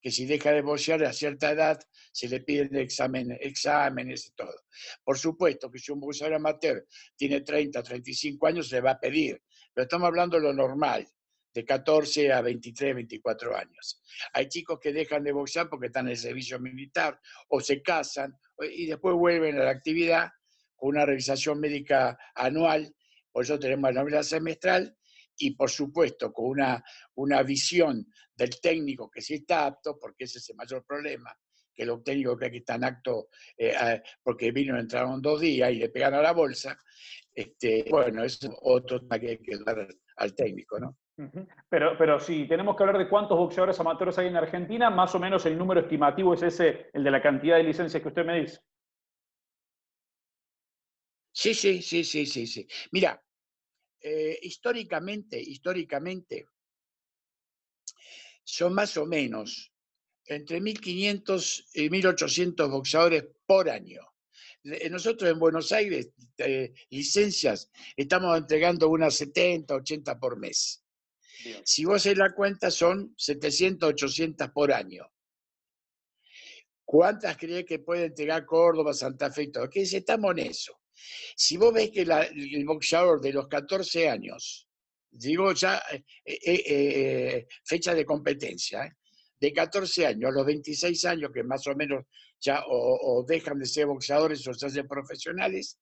[0.00, 1.80] que si deja de boxear a cierta edad
[2.12, 4.54] se le piden examen, exámenes y todo.
[5.02, 9.00] Por supuesto que si un boxeador amateur tiene 30, 35 años, se le va a
[9.00, 9.42] pedir,
[9.74, 11.06] pero estamos hablando de lo normal,
[11.56, 14.02] de 14 a 23, 24 años.
[14.34, 18.36] Hay chicos que dejan de boxear porque están en el servicio militar o se casan
[18.60, 20.28] y después vuelven a la actividad
[20.74, 22.94] con una revisación médica anual,
[23.32, 24.94] por eso tenemos la novela semestral
[25.38, 30.40] y por supuesto con una, una visión del técnico que sí está apto, porque ese
[30.40, 31.34] es el mayor problema,
[31.74, 35.76] que el técnico cree que está en acto eh, porque vino, entraron dos días y
[35.76, 36.78] le pegan a la bolsa,
[37.34, 40.98] este, bueno, es otro tema que hay que dar al técnico, ¿no?
[41.70, 45.18] Pero, pero si tenemos que hablar de cuántos boxeadores amateurs hay en Argentina, más o
[45.18, 48.40] menos el número estimativo es ese, el de la cantidad de licencias que usted me
[48.40, 48.60] dice.
[51.32, 52.66] Sí, sí, sí, sí, sí, sí.
[52.92, 53.22] Mira,
[54.00, 56.46] eh, históricamente, históricamente,
[58.44, 59.72] son más o menos
[60.26, 64.02] entre 1.500 y 1.800 boxeadores por año.
[64.90, 70.85] Nosotros en Buenos Aires, eh, licencias, estamos entregando unas 70, 80 por mes.
[71.64, 75.06] Si vos haces la cuenta, son 700, 800 por año.
[76.84, 79.68] ¿Cuántas crees que puede entregar Córdoba, Santa Fe y todo?
[79.68, 80.80] Que estamos en eso.
[81.36, 84.68] Si vos ves que el boxeador de los 14 años,
[85.10, 88.96] digo ya eh, eh, eh, fecha de competencia,
[89.38, 92.04] de 14 años a los 26 años, que más o menos
[92.40, 95.78] ya o, dejan de ser boxeadores o se hacen profesionales,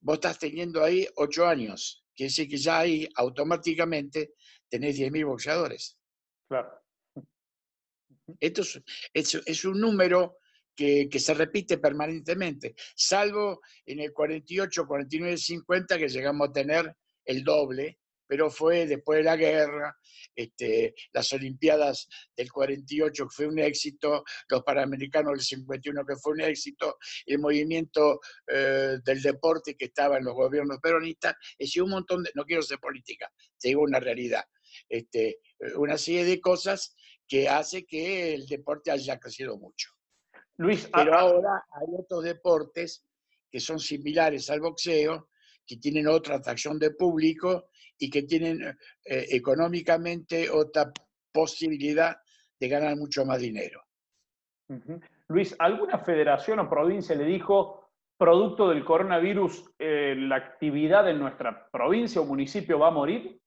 [0.00, 2.04] vos estás teniendo ahí 8 años.
[2.16, 4.32] Quiere decir que ya ahí automáticamente
[4.68, 5.98] tenés 10.000 boxeadores.
[6.48, 6.70] Claro.
[8.40, 8.62] Esto
[9.12, 10.38] es un número
[10.76, 17.42] que, se repite permanentemente, salvo en el 48, 49, 50 que llegamos a tener el
[17.42, 19.96] doble, pero fue después de la guerra,
[20.34, 26.32] este, las Olimpiadas del 48 que fue un éxito, los Panamericanos del 51 que fue
[26.32, 31.90] un éxito, el movimiento eh, del deporte que estaba en los gobiernos peronistas, es un
[31.90, 34.44] montón de, no quiero ser política, te digo una realidad,
[34.88, 35.40] este,
[35.76, 36.94] una serie de cosas
[37.26, 39.90] que hace que el deporte haya crecido mucho.
[40.58, 43.04] Luis, pero ahora hay otros deportes
[43.50, 45.28] que son similares al boxeo,
[45.66, 48.76] que tienen otra atracción de público y que tienen eh,
[49.30, 50.92] económicamente otra
[51.32, 52.16] posibilidad
[52.58, 53.82] de ganar mucho más dinero.
[55.28, 61.68] Luis, ¿alguna federación o provincia le dijo, producto del coronavirus, eh, la actividad en nuestra
[61.70, 63.40] provincia o municipio va a morir?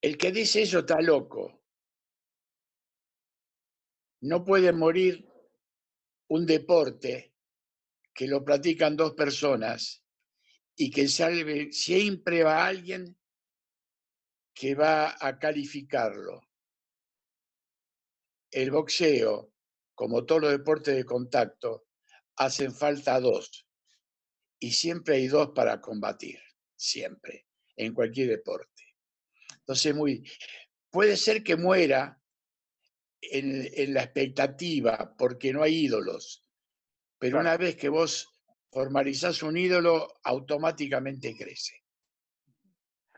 [0.00, 1.62] El que dice eso está loco.
[4.22, 5.28] No puede morir
[6.28, 7.34] un deporte
[8.14, 10.01] que lo practican dos personas
[10.82, 13.16] y que salve, siempre va alguien
[14.52, 16.42] que va a calificarlo.
[18.50, 19.54] El boxeo,
[19.94, 21.86] como todos los deportes de contacto,
[22.34, 23.64] hacen falta dos.
[24.58, 26.40] Y siempre hay dos para combatir,
[26.74, 28.82] siempre, en cualquier deporte.
[29.58, 30.28] Entonces, muy,
[30.90, 32.20] puede ser que muera
[33.20, 36.44] en, la expectativa, porque no hay ídolos.
[37.20, 38.31] Pero una vez que vos
[38.72, 41.82] formalizás un ídolo, automáticamente crece.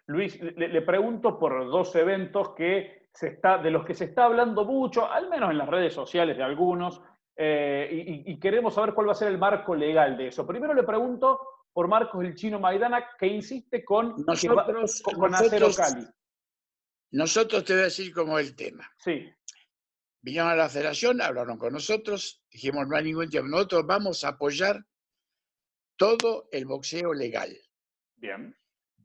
[0.07, 4.65] Luis, le, pregunto por dos eventos que se está, de los que se está hablando
[4.65, 7.01] mucho, al menos en las redes sociales de algunos,
[7.37, 7.89] eh,
[8.27, 10.47] y, queremos saber cuál va a ser el marco legal de eso.
[10.47, 11.41] Primero le pregunto
[11.73, 16.07] por Marcos el Chino Maidana, que insiste con, nosotros, con Acero Cali.
[17.13, 18.91] Nosotros te voy a decir cómo es el tema.
[18.99, 19.33] Sí.
[20.21, 24.29] Vinieron a la federación, hablaron con nosotros, dijimos, no hay ningún tiempo, nosotros vamos a
[24.29, 24.85] apoyar
[25.97, 27.57] todo el boxeo legal.
[28.17, 28.57] Bien.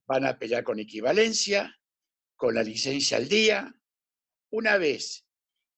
[0.06, 1.76] Van a pelear con equivalencia,
[2.36, 3.74] con la licencia al día.
[4.52, 5.26] Una vez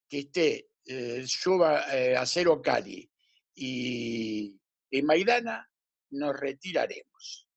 [0.08, 3.10] que esté eh, suba eh, Acero Cali
[3.56, 4.60] y,
[5.04, 5.70] Maidana,
[6.12, 7.48] nos retiraremos.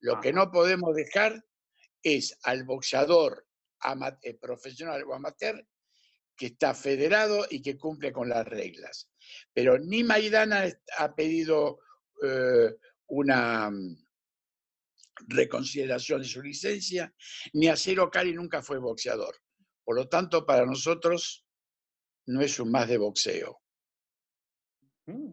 [0.00, 1.44] Lo que no podemos dejar
[2.02, 3.46] es al boxeador
[4.22, 5.66] eh, profesional o amateur
[6.36, 9.10] que está federado y que cumple con las reglas.
[9.52, 10.64] Pero ni Maidana
[10.98, 11.80] ha pedido
[12.22, 12.76] eh,
[13.08, 13.96] una mm,
[15.28, 17.12] reconsideración de su licencia,
[17.52, 19.34] ni Acero Cari nunca fue boxeador.
[19.84, 21.46] Por lo tanto, para nosotros
[22.26, 23.60] no es un más de boxeo.
[25.06, 25.30] Mm,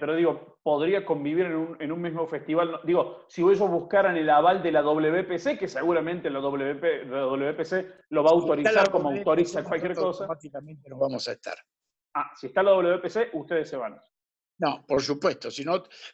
[0.00, 2.80] pero digo, podría convivir en un, mismo festival.
[2.84, 8.30] Digo, si ellos buscaran el aval de la WPC, que seguramente la, WPC lo va
[8.30, 10.24] a autorizar como autoriza cualquier cosa.
[10.24, 11.56] Automáticamente no vamos a estar.
[12.14, 14.00] Ah, si está la WPC, ustedes se van.
[14.60, 15.50] No, por supuesto.
[15.50, 15.64] Si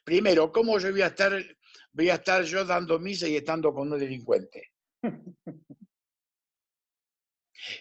[0.05, 1.33] primero, ¿cómo yo voy a estar,
[1.93, 4.73] voy a estar yo dando misa y estando con un delincuente?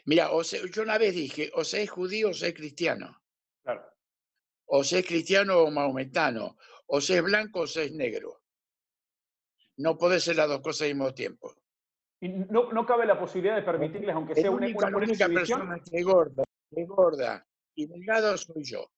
[0.06, 0.30] Mira,
[0.74, 3.22] yo una vez dije, o sea, es judío o sea, es cristiano.
[3.64, 3.96] Claro
[4.68, 8.42] o se es cristiano o maometano, o se es blanco o se es negro.
[9.78, 11.54] No puede ser las dos cosas al mismo tiempo.
[12.22, 16.06] Y no, cabe la posibilidad de permitirles, aunque sea una, única, única persona que es
[16.06, 18.90] gorda, que gorda y delgado soy yo.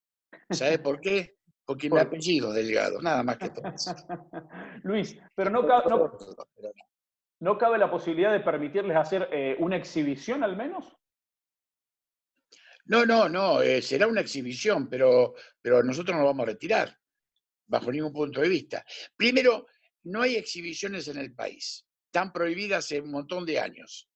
[0.51, 1.36] ¿Sabes por qué?
[1.67, 3.65] Porque mi apellido Delgado, nada más que todo
[4.83, 5.83] Luis, pero no, cabe,
[7.41, 10.95] no, cabe la posibilidad de permitirles hacer eh, una exhibición al menos.
[12.85, 16.97] No, no, no, eh, será una exhibición, pero, pero nosotros no vamos a retirar,
[17.65, 18.85] bajo ningún punto de vista.
[19.17, 19.67] Primero,
[20.03, 24.09] no hay exhibiciones en el país, están prohibidas hace un montón de años.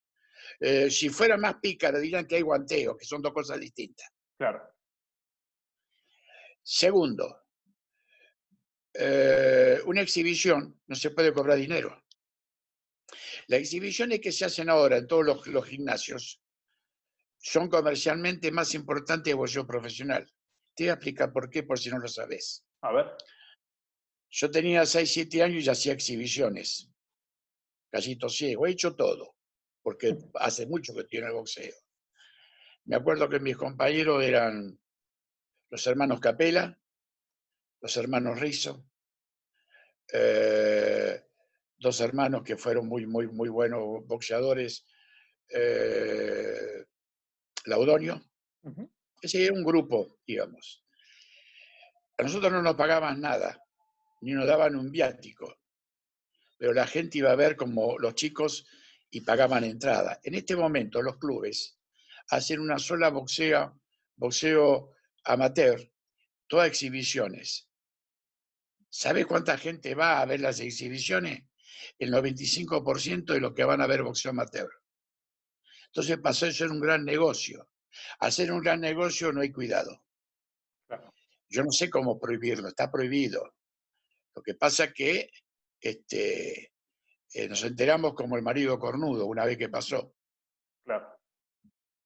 [0.57, 4.07] Eh, si fuera más pícaro, dirían que hay guanteo, que son dos cosas distintas.
[4.37, 4.61] Claro.
[6.63, 7.40] Segundo,
[8.93, 12.03] eh, una exhibición no se puede cobrar dinero.
[13.47, 16.41] Las exhibiciones que se hacen ahora en todos los gimnasios
[17.37, 20.31] son comercialmente más importantes que boxeo profesional.
[20.75, 22.63] Te voy a explicar por qué, por si no lo sabes.
[22.81, 23.07] A ver.
[24.29, 26.89] Yo tenía 6, 7 años y hacía exhibiciones.
[27.91, 28.65] Casi ciego.
[28.65, 29.35] He hecho todo,
[29.81, 31.75] porque hace mucho que tiene el boxeo.
[32.85, 34.79] Me acuerdo que mis compañeros eran
[35.69, 36.80] los hermanos Capela,
[37.81, 38.85] los hermanos Rizzo,
[40.13, 41.21] eh,
[41.77, 44.85] dos hermanos que fueron muy, muy, muy buenos boxeadores,
[45.49, 46.85] eh,
[47.65, 48.23] Laudonio.
[49.21, 50.85] Ese era un grupo, digamos.
[52.17, 53.59] A nosotros no nos pagaban nada,
[54.21, 55.57] ni nos daban un viático,
[56.57, 58.67] pero la gente iba a ver como los chicos
[59.09, 60.19] y pagaban entrada.
[60.23, 61.79] En este momento los clubes
[62.29, 63.81] hacen una sola boxeo,
[64.15, 64.91] boxeo
[65.23, 65.81] amateur,
[66.47, 67.70] todas exhibiciones.
[68.93, 71.45] ¿Sabe cuánta gente va a ver las exhibiciones?
[71.97, 74.69] El 95% de los que van a ver boxeo amateur.
[75.87, 77.69] Entonces pasó a ser un gran negocio.
[78.29, 80.03] Ser un gran negocio no hay cuidado.
[81.49, 83.55] Yo no sé cómo prohibirlo, está prohibido.
[84.35, 85.29] Lo que pasa es que
[85.79, 86.73] este,
[87.33, 90.15] eh, nos enteramos como el marido cornudo una vez que pasó.
[90.83, 91.17] Claro.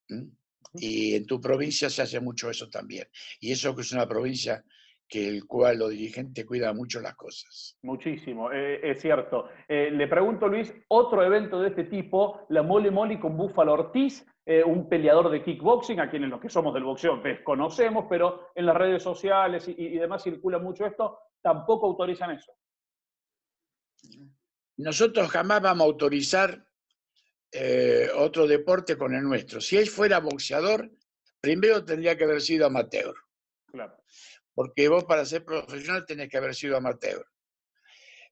[0.10, 0.30] ¿Mm?
[0.76, 3.08] Y en tu provincia se hace mucho eso también.
[3.40, 4.64] Y eso que es una provincia
[5.08, 7.78] que el cual los dirigentes cuidan mucho las cosas.
[7.84, 9.50] Muchísimo, eh, es cierto.
[9.68, 14.26] Eh, le pregunto, Luis, otro evento de este tipo, la Mole Mole con Búfalo Ortiz,
[14.46, 18.66] eh, un peleador de kickboxing, a quienes los que somos del boxeo desconocemos, pero en
[18.66, 22.54] las redes sociales y, y demás circula mucho esto, tampoco autorizan eso.
[24.78, 26.66] Nosotros jamás vamos a autorizar
[28.18, 29.62] otro deporte con el nuestro.
[29.62, 30.92] Si él fuera boxeador,
[31.40, 33.16] primero tendría que haber sido amateur.
[33.68, 33.96] Claro
[34.56, 37.24] porque vos para ser profesional tenés que haber sido amateur.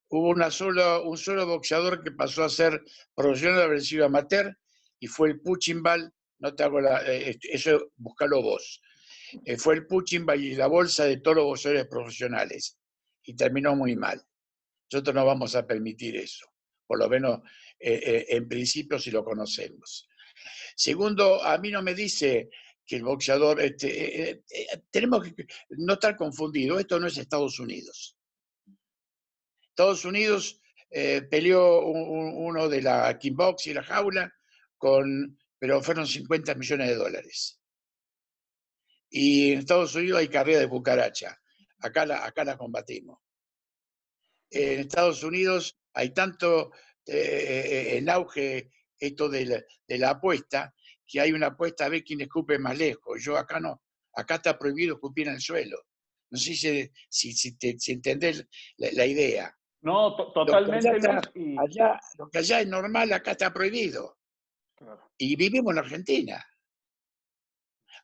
[0.08, 2.82] Hubo una solo, un solo boxeador que pasó a ser
[3.14, 4.58] profesional de haber sido amateur
[5.00, 8.82] y fue el Puchimbal, no te hago la, eh, eso búscalo vos.
[9.46, 12.78] Eh, fue el Puchimbal y la bolsa de todos los boxeadores profesionales
[13.24, 14.24] y terminó muy mal.
[14.90, 16.46] Nosotros no vamos a permitir eso,
[16.88, 17.42] por lo menos
[17.80, 20.08] eh, en principio si lo conocemos.
[20.76, 22.50] Segundo, a mí no me dice
[22.86, 27.18] que el boxeador, este, eh, eh, eh, tenemos que no estar confundidos, esto no es
[27.18, 28.18] Estados Unidos.
[29.62, 30.60] Estados Unidos
[31.32, 34.32] peleó uno de la kickbox y la jaula,
[34.78, 37.60] con, pero fueron 50 millones de dólares.
[39.10, 41.42] Y en Estados Unidos hay carrera de cucaracha,
[41.80, 43.18] acá la, acá la combatimos.
[44.52, 46.72] En Estados Unidos hay tanto
[47.08, 50.76] en auge esto de la apuesta,
[51.14, 53.24] que hay una apuesta a ver quién escupe más lejos.
[53.24, 53.84] Yo acá no,
[54.16, 55.78] acá está prohibido escupir en el suelo.
[56.32, 57.34] No sé si, si,
[57.78, 58.48] si, entendés
[58.78, 59.56] la, idea.
[59.82, 60.92] No, totalmente.
[60.92, 64.18] Lo que allá, lo que allá, es normal, acá está prohibido.
[65.16, 66.44] Y vivimos en Argentina.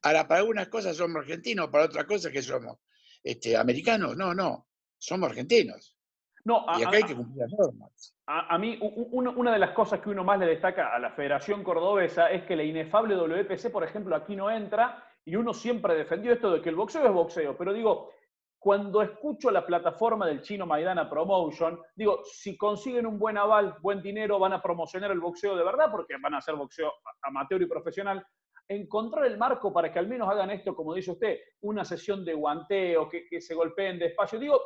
[0.04, 2.78] Ahora, para algunas cosas somos argentinos, para otras cosas que somos
[3.24, 4.16] este, americanos.
[4.16, 4.68] No, no,
[5.00, 5.98] somos argentinos.
[6.46, 8.16] No, y acá hay que cumplir las normas.
[8.32, 12.30] A, mí, una de las cosas que uno más le destaca a la Federación Cordobesa
[12.30, 16.52] es que la inefable WPC, por ejemplo, aquí no entra y uno siempre defendió esto
[16.52, 17.58] de que el boxeo es boxeo.
[17.58, 18.12] Pero digo,
[18.60, 24.00] cuando escucho la plataforma del chino Maidana Promotion, digo, si consiguen un buen aval, buen
[24.00, 27.66] dinero, van a promocionar el boxeo de verdad, porque van a hacer boxeo amateur y
[27.66, 28.24] profesional.
[28.68, 32.36] Encontrar el marco para que al menos hagan esto, como dice usted, una sesión de
[32.36, 34.38] guanteo, que, que se golpeen despacio.
[34.38, 34.62] Digo,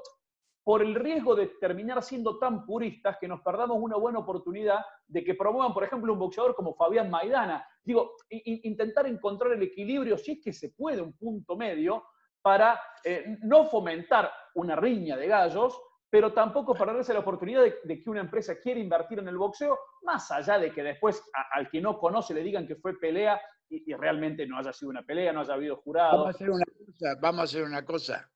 [0.64, 5.24] por el riesgo de terminar siendo tan puristas que nos perdamos una buena oportunidad de
[5.24, 7.66] que promuevan, por ejemplo, un boxeador como Fabián Maidana.
[7.84, 12.04] Digo, intentar encontrar el equilibrio, si es que se puede, un punto medio,
[12.42, 18.10] para eh, no fomentar una riña de gallos, pero tampoco perderse la oportunidad de, que
[18.10, 21.98] una empresa quiera invertir en el boxeo, más allá de que después al que no
[21.98, 25.56] conoce le digan que fue pelea y, realmente no haya sido una pelea, no haya
[25.56, 26.20] habido jurado.
[26.20, 28.33] Vamos a hacer una cosa, vamos a hacer una cosa.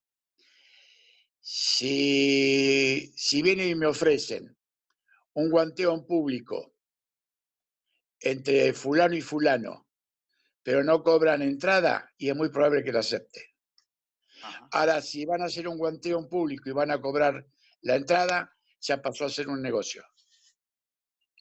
[1.50, 4.54] Si, si vienen y me ofrecen
[5.32, 6.76] un guanteo en público
[8.20, 9.88] entre fulano y fulano,
[10.62, 13.56] pero no cobran entrada, y es muy probable que lo acepte.
[14.72, 17.48] Ahora, si van a hacer un guanteo en público y van a cobrar
[17.80, 20.04] la entrada, ya pasó a ser un negocio.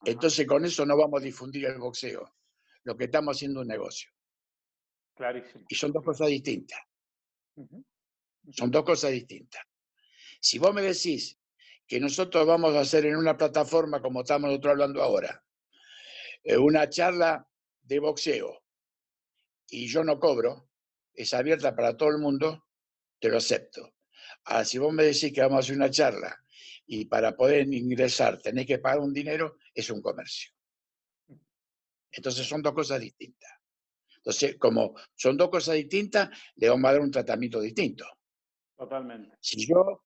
[0.05, 2.33] Entonces, con eso no vamos a difundir el boxeo.
[2.85, 4.09] Lo que estamos haciendo es un negocio.
[5.17, 5.65] Clarísimo.
[5.69, 6.79] Y son dos cosas distintas.
[8.53, 9.67] Son dos cosas distintas.
[10.41, 11.39] Si vos me decís
[11.87, 15.45] que nosotros vamos a hacer en una plataforma como estamos nosotros hablando ahora,
[16.43, 17.49] eh, una charla
[17.83, 18.63] de boxeo
[19.69, 20.69] y yo no cobro,
[21.13, 22.67] es abierta para todo el mundo,
[23.19, 23.95] te lo acepto.
[24.45, 26.37] Ahora, si vos me decís que vamos a hacer una charla
[26.87, 30.53] y para poder ingresar tenés que pagar un dinero, es un comercio.
[32.11, 33.51] Entonces son dos cosas distintas.
[34.17, 38.07] Entonces, como son dos cosas distintas, le vamos a dar un tratamiento distinto.
[38.77, 39.37] Totalmente.
[39.41, 40.06] Si yo,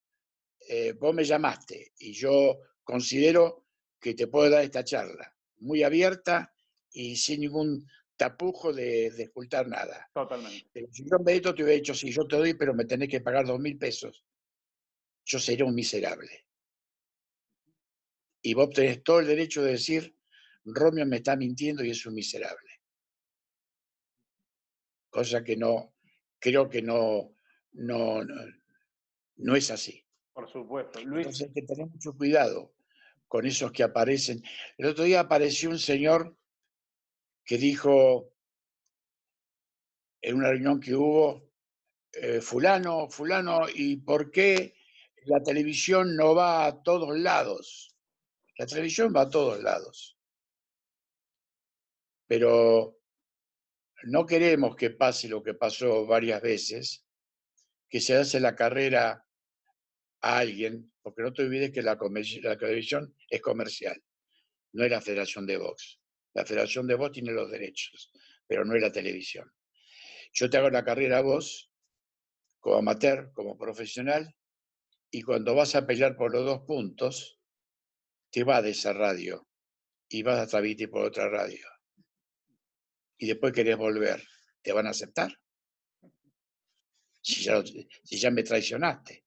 [0.67, 3.67] eh, vos me llamaste y yo considero
[3.99, 6.53] que te puedo dar esta charla muy abierta
[6.91, 9.31] y sin ningún tapujo de, de
[9.67, 10.09] nada.
[10.13, 10.87] Totalmente.
[10.91, 13.45] si yo vez te hubiera dicho, sí, yo te doy, pero me tenés que pagar
[13.45, 14.23] dos mil pesos,
[15.25, 16.45] yo sería un miserable.
[18.43, 20.15] Y vos tenés todo el derecho de decir,
[20.65, 22.81] Romeo me está mintiendo y es un miserable.
[25.09, 25.95] Cosa que no,
[26.39, 27.35] creo que no,
[27.73, 28.23] no,
[29.35, 30.05] no, es así.
[30.33, 30.99] Por supuesto.
[31.01, 31.27] Luis.
[31.27, 32.73] Entonces hay que tener mucho cuidado
[33.27, 34.43] con esos que aparecen.
[34.77, 36.35] El otro día apareció un señor
[37.45, 38.33] que dijo
[40.21, 41.49] en una reunión que hubo,
[42.13, 44.75] eh, fulano, fulano, ¿y por qué
[45.25, 47.95] la televisión no va a todos lados?
[48.57, 50.17] La televisión va a todos lados.
[52.27, 52.99] Pero
[54.03, 57.05] no queremos que pase lo que pasó varias veces,
[57.89, 59.25] que se hace la carrera
[60.21, 61.97] a alguien, porque no te olvides que la,
[62.43, 64.01] la televisión es comercial,
[64.73, 65.99] no es la Federación de Box.
[66.33, 68.11] La Federación de Voz tiene los derechos,
[68.47, 69.51] pero no es la televisión.
[70.33, 71.71] Yo te hago la carrera a vos,
[72.59, 74.33] como amateur, como profesional,
[75.09, 77.39] y cuando vas a pelear por los dos puntos,
[78.29, 79.45] te vas de esa radio
[80.07, 81.67] y vas a transmitir por otra radio.
[83.17, 84.23] Y después querés volver,
[84.61, 85.37] ¿te van a aceptar?
[87.21, 89.25] Si ya, si ya me traicionaste.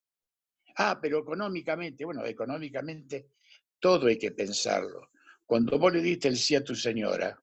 [0.76, 3.30] Ah, pero económicamente, bueno, económicamente
[3.78, 5.10] todo hay que pensarlo.
[5.46, 7.40] Cuando vos le diste el sí a tu señora,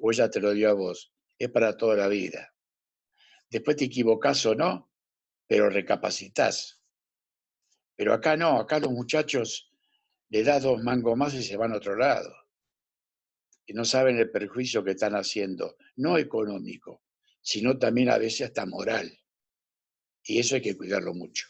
[0.00, 2.54] o ella te lo dio a vos, es para toda la vida.
[3.50, 4.90] Después te equivocás o no,
[5.46, 6.80] pero recapacitas.
[7.96, 9.70] Pero acá no, acá los muchachos
[10.28, 12.34] le das dos mangos más y se van a otro lado.
[13.66, 17.04] Y no saben el perjuicio que están haciendo, no económico,
[17.40, 19.16] sino también a veces hasta moral.
[20.24, 21.46] Y eso hay que cuidarlo mucho.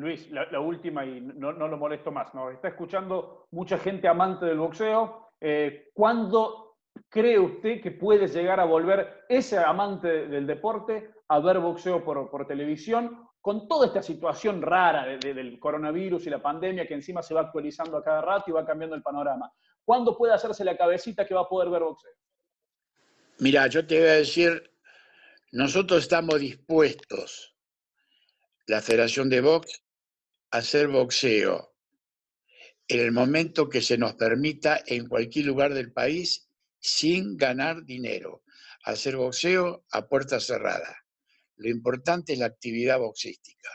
[0.00, 2.32] Luis, la, última y no, lo molesto más.
[2.32, 5.28] Nos está escuchando mucha gente amante del boxeo.
[5.38, 6.78] Eh, ¿Cuándo
[7.10, 12.46] cree usted que puede llegar a volver ese amante del deporte a ver boxeo por,
[12.46, 17.42] televisión con toda esta situación rara del coronavirus y la pandemia que encima se va
[17.42, 19.52] actualizando a cada rato y va cambiando el panorama?
[19.84, 22.12] ¿Cuándo puede hacerse la cabecita que va a poder ver boxeo?
[23.40, 24.72] Mira, yo te voy a decir,
[25.52, 27.54] nosotros estamos dispuestos,
[28.66, 29.82] la Federación de Box,
[30.50, 31.74] hacer boxeo
[32.88, 36.48] en el momento que se nos permita en cualquier lugar del país
[36.80, 38.42] sin ganar dinero.
[38.84, 41.04] Hacer boxeo a puerta cerrada.
[41.56, 43.70] Lo importante es la actividad boxística.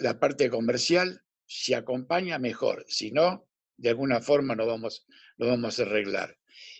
[0.00, 2.84] la parte comercial, si acompaña, mejor.
[2.88, 5.04] Si no, de alguna forma lo vamos,
[5.36, 6.38] lo vamos a arreglar.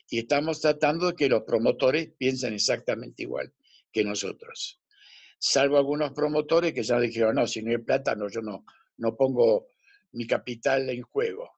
[0.09, 3.53] Y estamos tratando de que los promotores piensen exactamente igual
[3.93, 4.81] que nosotros
[5.39, 8.65] salvo algunos promotores que ya dijeron, no, si no hay plata, no, yo no,
[8.99, 9.69] no pongo
[10.13, 11.51] mi capital en juego.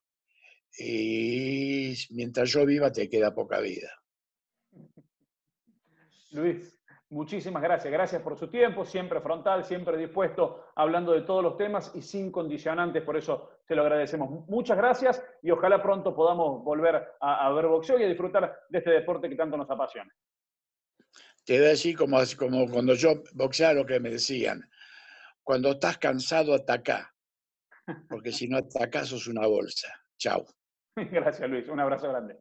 [0.78, 3.90] Y mientras yo viva te queda poca vida.
[6.32, 7.90] Luis, muchísimas gracias.
[7.90, 12.30] Gracias por su tiempo, siempre frontal, siempre dispuesto, hablando de todos los temas y sin
[12.30, 13.02] condicionantes.
[13.02, 14.46] Por eso te lo agradecemos.
[14.48, 18.90] Muchas gracias y ojalá pronto podamos volver a, ver boxeo y a disfrutar de este
[18.90, 20.12] deporte que tanto nos apasiona.
[21.46, 24.68] Te voy a decir como, como cuando yo boxeaba lo que me decían.
[25.44, 27.14] Cuando estás cansado, ataca.
[28.08, 29.88] Porque si no atacas, sos una bolsa.
[30.18, 30.44] Chao.
[30.96, 31.68] Gracias, Luis.
[31.68, 32.40] Un abrazo grande.